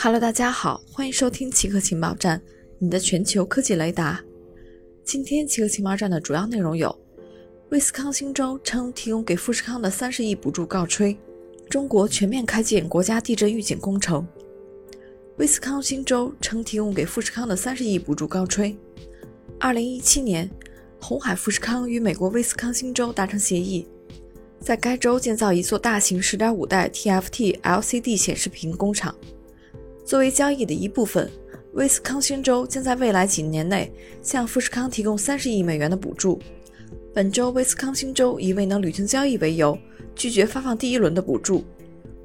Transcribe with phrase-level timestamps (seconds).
[0.00, 2.40] Hello，大家好，欢迎收听奇客情报站，
[2.78, 4.22] 你的全球科技雷达。
[5.04, 6.96] 今天奇客情报站的主要内容有：
[7.70, 11.16] 威斯康星州称提供给富士康的三十亿补助告吹；
[11.68, 14.24] 中国全面开建国家地震预警工程；
[15.38, 18.76] 威斯康星州称提供给富士康的三十亿补助告吹；
[19.58, 20.48] 二零一七年，
[21.00, 23.84] 红海富士康与美国威斯康星州达成协议，
[24.60, 29.12] 在该州建造一座大型十点五代 TFT LCD 显示屏工厂。
[30.08, 31.30] 作为交易的一部分，
[31.74, 36.40] 威斯康星州将在未来几年内向富士康提供三十亿美元的补助。
[37.12, 39.78] 本周，威斯康星州以未能履行交易为由，
[40.14, 41.62] 拒绝发放第一轮的补助。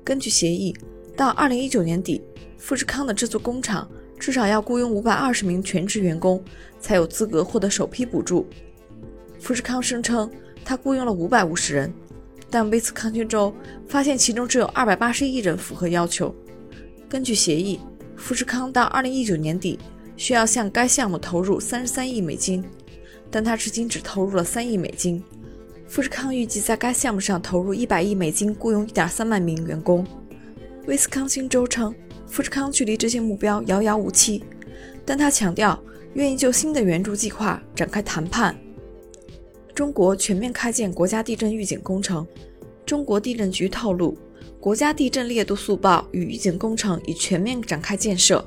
[0.02, 0.74] 根据协议，
[1.18, 2.22] 到二零一九年底，
[2.58, 3.86] 富士康的这座工厂
[4.18, 6.42] 至少要雇佣五百二十名全职员工，
[6.80, 8.48] 才有资格获得首批补助。
[9.42, 10.32] 富士康声称，
[10.64, 11.94] 他雇佣了五百五十人，
[12.50, 13.54] 但威斯康星州
[13.90, 16.34] 发现其中只有二百八十一人符合要求。
[17.14, 17.80] 根据协议，
[18.16, 19.78] 富士康到二零一九年底
[20.18, 22.66] 需要向该项目投入三十三亿美金，
[23.30, 25.24] 但他至今只投入了三亿美金。
[25.88, 30.04] 富士康预计在该项目上投入一百亿美金，雇佣一点三万名员工。
[30.88, 31.94] 威斯康星州称，
[32.26, 34.44] 富士康距离这些目标遥遥无期，
[35.06, 35.80] 但他强调
[36.16, 38.58] 愿意就新的援助计划展开谈判。
[39.76, 42.26] 中国全面开建国家地震预警工程，
[42.88, 44.18] 中国地震局透露。
[44.64, 48.42] 国家地震烈度速报与预警工程已全面展开建设，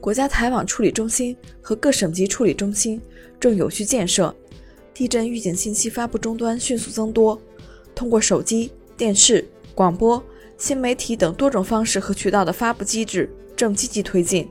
[0.00, 3.02] 国家台网处理中心和各省级处理中心
[3.40, 4.32] 正有序建设，
[4.94, 7.36] 地震预警信息发布终端迅速增多，
[7.96, 10.22] 通过手机、电视、广播、
[10.56, 14.48] 新媒体等多种方式和渠道的发布机制正积极推进。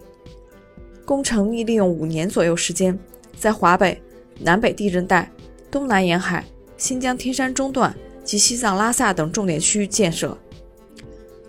[1.05, 2.99] 工程拟利用五年左右时间，
[3.39, 4.01] 在华北、
[4.37, 5.31] 南北地震带、
[5.71, 10.37] 东南沿海、新疆天山中段及西藏拉萨等重点区域建设。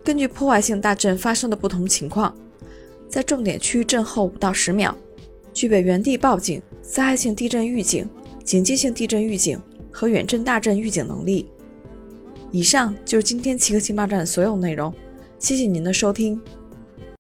[0.03, 2.35] 根据破坏性大震发生的不同情况，
[3.09, 4.97] 在重点区域震后五到十秒，
[5.53, 8.09] 具备原地报警、灾害性地震预警、
[8.43, 9.61] 警戒性地震预警
[9.91, 11.49] 和远震大震预警能力。
[12.51, 14.93] 以上就是今天奇客情报站的所有内容，
[15.39, 16.41] 谢谢您的收听。